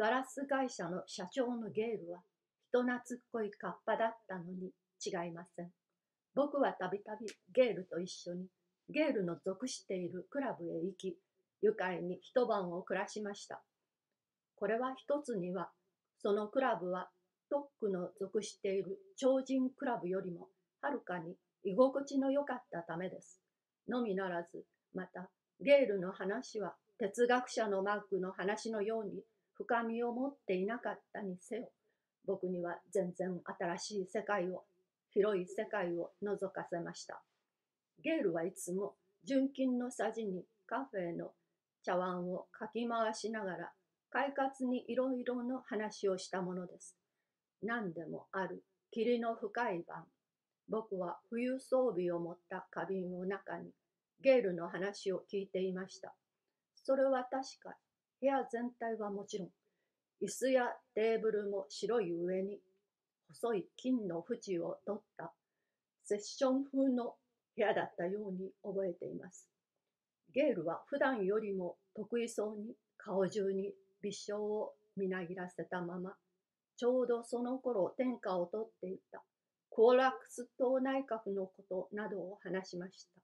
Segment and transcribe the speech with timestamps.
[0.00, 2.20] ガラス会社の社長のゲールは
[2.70, 3.00] 人懐っ
[3.30, 4.70] こいカッパだったのに
[5.04, 5.68] 違いません。
[6.34, 8.46] 僕はたびたびゲールと一緒に
[8.88, 11.18] ゲールの属しているクラブへ行き、
[11.60, 13.60] 愉快に一晩を暮らしました。
[14.56, 15.68] これは一つには、
[16.22, 17.10] そのクラブは
[17.50, 20.48] トックの属している超人クラブよりも
[20.80, 23.38] はるかに居心地の良かったためです。
[23.86, 24.64] のみならず、
[24.94, 25.28] また、
[25.60, 29.20] ゲールの話は哲学者のマークの話のように
[29.60, 31.70] 深みを持っていなかったにせよ、
[32.24, 34.64] 僕には全然新しい世界を、
[35.10, 37.20] 広い世界を覗かせました。
[38.02, 41.32] ゲールはいつも純金のさじにカフェの
[41.82, 43.72] 茶碗をかき回しながら
[44.08, 46.96] 快活にいろいろの話をしたものです。
[47.62, 50.06] 何でもある霧の深い晩、
[50.70, 53.72] 僕は冬装備を持った花瓶の中に
[54.22, 56.14] ゲールの話を聞いていました。
[56.82, 57.76] それは確か、
[58.20, 59.48] 部屋全体はもちろん、
[60.22, 62.58] 椅子やテーブルも白い上に、
[63.28, 65.32] 細い金の縁を取った
[66.04, 67.14] セッション風の
[67.56, 69.48] 部屋だったように覚えています。
[70.34, 73.72] ゲールは普段よりも得意そうに顔中に
[74.02, 76.14] 微笑をみなぎらせたまま、
[76.76, 79.22] ちょうどその頃天下を取っていた
[79.68, 83.22] コーラックス党内閣のことなどを話しました。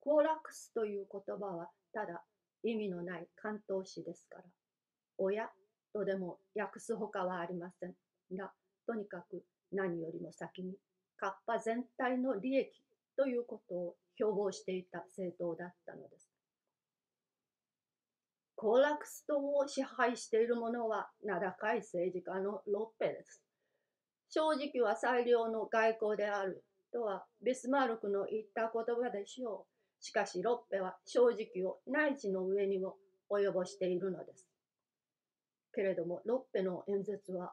[0.00, 2.22] コーラックスという言葉はただ
[2.62, 4.44] 意味のない関東詞ですから、
[5.18, 5.48] 親
[5.92, 7.94] とでも訳すほかはありません
[8.36, 8.52] が、
[8.86, 10.74] とにかく何よりも先に、
[11.16, 12.70] カッパ全体の利益
[13.16, 16.30] ということを標榜していた政党だったのです。
[18.56, 23.42] コーラクス島を支配している者は名高い政治家のロッペです。
[24.28, 29.79] 正直は最良の外交であるとはビスマルクの言った言葉でしょう。
[30.00, 32.96] しかしロッペは正直を内地の上にも
[33.30, 34.48] 及ぼしているのです。
[35.74, 37.52] けれどもロッペの演説は、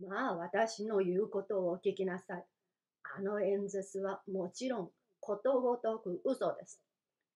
[0.00, 2.44] まあ私の言うことをお聞きなさい。
[3.16, 4.90] あの演説はもちろん
[5.20, 6.80] ことごとく嘘です。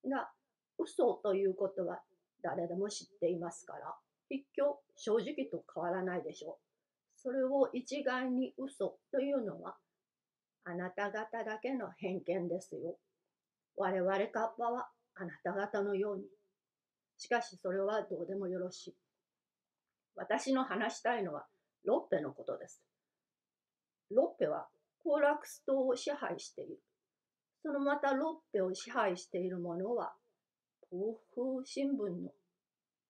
[0.05, 0.31] が、
[0.79, 2.01] 嘘ということは
[2.43, 3.95] 誰でも知っていますから、
[4.31, 6.55] 一挙正直と変わらないでしょう。
[7.17, 9.77] それを一概に嘘というのは、
[10.65, 12.97] あなた方だけの偏見ですよ。
[13.79, 16.25] 我々カッパはあなた方のように。
[17.17, 18.97] しかしそれはどうでもよろしい。
[20.17, 21.47] 私の話したいのは
[21.85, 22.83] ロッペのことです。
[24.11, 24.67] ロッペは
[25.03, 26.81] コーラクス島を支配している。
[27.63, 30.13] そのまたロッペを支配しているものは、
[30.91, 30.99] プー
[31.35, 32.31] フー新聞の、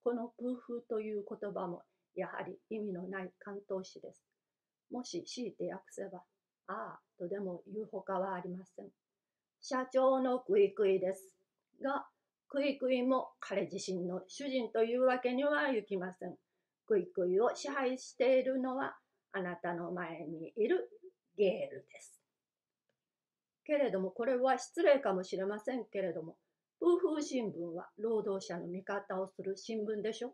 [0.03, 1.83] このプーフーという言葉も
[2.15, 4.23] やはり意味のない関東詞です。
[4.91, 6.23] もし強いて訳せば、
[6.67, 8.87] ああとでも言うほかはありません。
[9.61, 11.35] 社長のクイクイです。
[11.81, 12.07] が、
[12.47, 16.35] クイクイも彼自身の主人というわけにはいきません。
[16.87, 18.97] クイクイを支配しているのは
[19.31, 20.89] あなたの前にいる
[21.37, 22.21] ゲールです。
[23.65, 26.37] けれども、これは失礼かもしれませんけれども、
[26.79, 30.33] 風風新聞は労働者の味方をする新聞でしょ。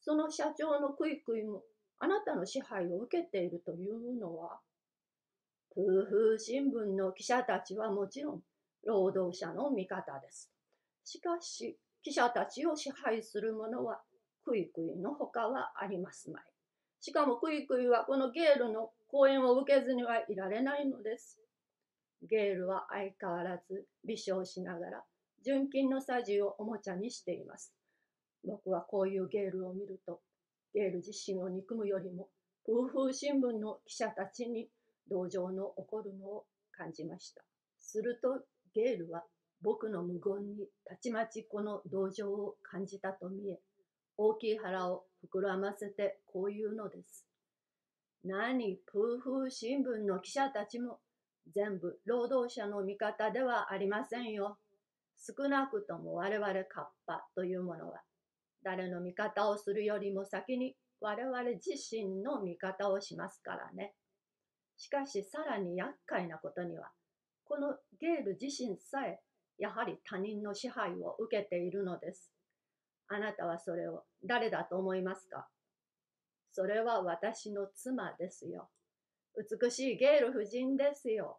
[0.00, 1.62] その社長のクイクイも
[1.98, 4.58] あなたの支配を受けているというのは、
[5.74, 8.42] 風風新聞の記者たちはもちろん
[8.86, 10.50] 労働者の味方です。
[11.04, 14.00] しかし、記者たちを支配する者は
[14.44, 16.42] クイクイのほかはありますまい。
[17.00, 21.40] しかもクイクイはこのゲールの講演を受けずにはいられないのです。
[22.22, 25.04] ゲールは相変わらず微笑しながら
[25.44, 27.74] 純金のさじをおもちゃにしています。
[28.46, 30.20] 僕はこういうゲールを見ると、
[30.72, 32.28] ゲール自身を憎むよりも、
[32.64, 34.68] 風風新聞の記者たちに
[35.10, 37.42] 同情の起こるのを感じました。
[37.78, 38.40] すると
[38.74, 39.22] ゲールは
[39.62, 43.60] 僕の無言にたちまちこの同情を感じたと見え、
[44.16, 47.26] 大きい腹を膨らませてこう言うのです。
[48.24, 50.98] 何、プーフー新聞の記者たちも
[51.54, 54.58] 全部労働者の味方ではありませんよ。
[55.18, 58.02] 少なくとも我々カッパというものは
[58.62, 63.94] 誰の味方をするよりも先に我々自身の味方をしますからね。
[64.76, 66.90] しかしさらに厄介なことには
[67.44, 69.20] このゲール自身さえ
[69.58, 72.32] やはり他人の支配を受けているのです。
[73.08, 75.46] あなたはそれを誰だと思いますか？
[76.52, 78.68] それは私の妻ですよ。
[79.36, 81.38] 美しいゲール夫人ですよ。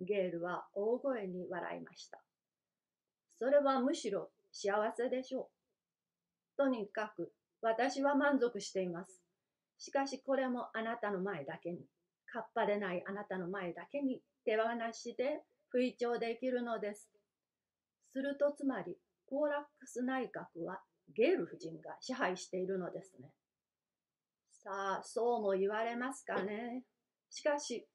[0.00, 2.18] ゲールは大声に笑いました。
[3.38, 5.46] それはむしろ幸せでしょう。
[6.56, 7.32] とにかく
[7.62, 9.22] 私は満足しています。
[9.78, 11.78] しかしこれもあなたの前だけに、
[12.34, 17.08] カッパでないあなたの前だけに手放しで不意調できるのです。
[18.10, 18.96] するとつまり、
[19.30, 20.80] コーラックス内閣は
[21.14, 23.28] ゲール夫人が支配しているのですね。
[24.50, 26.82] さあ、そうも言われますかね。
[27.30, 27.86] しかし、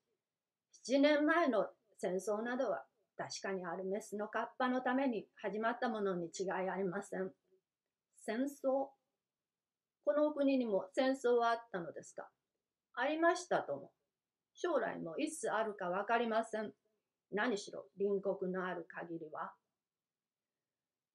[0.87, 2.85] 7年前の戦争などは
[3.17, 7.29] 確かにあるメスのカッパのために始まったものに違いありません。
[8.15, 8.87] 戦争？
[10.05, 12.29] この国にも戦争はあったのですか？
[12.93, 13.91] ありましたとも。
[14.61, 16.73] 将来もいつあるかわかりません。
[17.31, 19.53] 何しろ隣国のある限りは。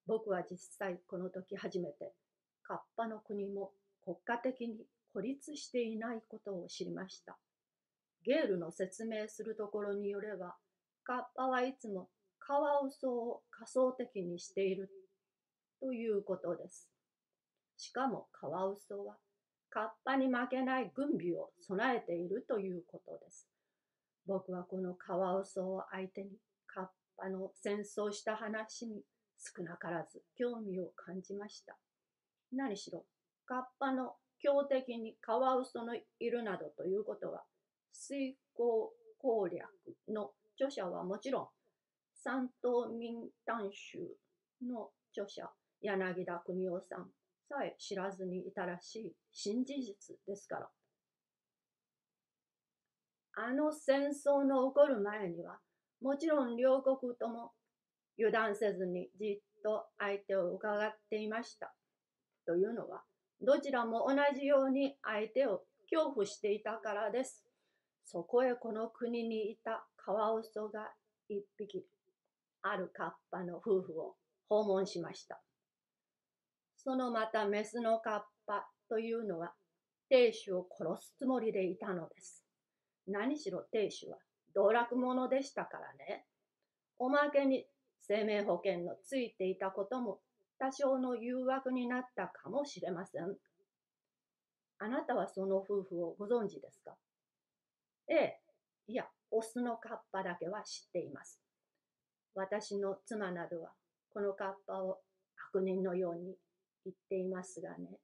[0.07, 2.15] 僕は実際この時初めて、
[2.63, 7.37] カッパの国も国家的に孤立していないことを知りました。
[8.25, 10.57] ゲールの説明するところによれば、
[11.05, 12.09] カッパはいつも
[12.39, 14.89] カワウソを仮想的にしている
[15.81, 16.89] ということです。
[17.77, 19.17] しかもカワウソは
[19.75, 23.49] カッパに負けない軍備を備えているということです。
[24.25, 26.31] 僕はこのカワウソを相手に
[26.69, 26.87] カッ
[27.17, 29.03] パの戦争した話に
[29.37, 31.77] 少なからず興味を感じました。
[32.53, 33.05] 何しろ、
[33.47, 37.43] カッパの強敵にカワウソのいるなどということは、
[37.93, 39.67] 遂行攻略
[40.07, 41.49] の著者はもちろん、
[42.23, 43.99] 三島民丹集
[44.63, 45.51] の著者、
[45.81, 47.11] 柳田邦夫さん
[47.49, 50.69] さえ知らずにいたらしい新事実ですから。
[53.37, 55.59] あの戦争の起こる前には、
[56.01, 57.53] もちろん両国とも
[58.17, 61.75] 油断せずにじっと相手を伺っていました。
[62.47, 63.03] というのは、
[63.41, 67.45] どちらも同じように相手を恐怖していたからです。
[68.05, 70.91] そこへこの国にいたカワウソが
[71.29, 71.85] 一匹、
[72.63, 74.15] あるカッパの夫婦を
[74.49, 75.41] 訪問しました。
[76.85, 79.55] そのまたメスのカッパというのは、
[80.11, 82.45] 亭主を殺すつもりでいたのです。
[83.07, 84.19] 何しろ亭主は
[84.55, 86.27] 道楽者でしたからね。
[86.99, 87.67] おまけに
[87.99, 90.21] 生命保険のついていたことも
[90.59, 93.35] 多少の誘惑になったかもしれません。
[94.79, 96.95] あなたはその夫婦をご存知ですか？
[98.09, 98.41] ええ、
[98.87, 101.41] いや、オスのカッパだけは知っています。
[102.35, 103.71] 私の妻などは
[104.13, 104.99] このカッパを
[105.53, 106.37] 悪人のように
[106.85, 107.99] 言っていますがね。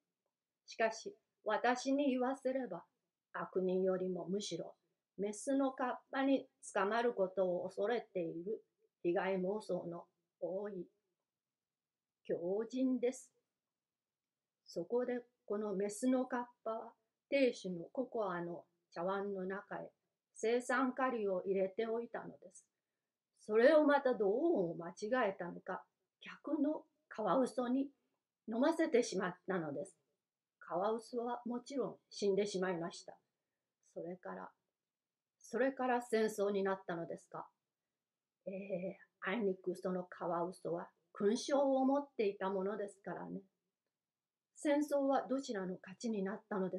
[0.67, 2.85] しかし、私に言わせれば
[3.32, 4.75] 悪人よりもむしろ
[5.19, 8.62] メスのカッパに捕まることを恐れている
[9.03, 10.05] 被害妄想の
[10.41, 10.87] 多い
[12.25, 13.31] 強靭です。
[14.67, 16.93] そこでこのメスのカッパは
[17.29, 19.91] 亭主のココアの茶碗の中へ
[20.35, 22.67] 生産カリを入れておいたのです。
[23.41, 25.83] それをまたどうも間違えたのか、
[26.21, 27.88] 客のカワウソに
[28.52, 29.97] 飲ませてしまったのです。
[30.58, 33.17] カワウソはもちろん死んでしまいました。
[33.94, 34.50] それから、
[35.38, 37.49] それから戦争になったのですか。
[38.47, 43.41] ええー、あいにくそのカワウソは勲章を持っていたものですからね。
[44.55, 46.79] 戦争はどちらの勝ちになったので